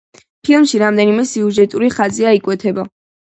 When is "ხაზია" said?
1.99-2.33